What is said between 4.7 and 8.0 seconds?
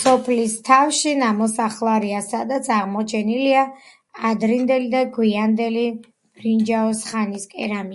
და გვიანდელი ბრინჯაოს ხანის კერამიკა.